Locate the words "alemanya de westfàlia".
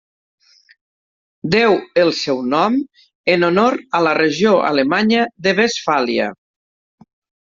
4.69-6.31